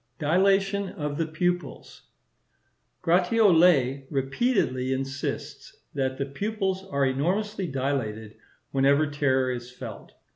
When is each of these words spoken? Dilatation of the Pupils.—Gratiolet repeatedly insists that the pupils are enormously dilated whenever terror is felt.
Dilatation 0.17 0.89
of 0.89 1.19
the 1.19 1.27
Pupils.—Gratiolet 1.27 4.07
repeatedly 4.09 4.93
insists 4.93 5.77
that 5.93 6.17
the 6.17 6.25
pupils 6.25 6.83
are 6.89 7.05
enormously 7.05 7.67
dilated 7.67 8.33
whenever 8.71 9.05
terror 9.05 9.51
is 9.51 9.69
felt. 9.69 10.13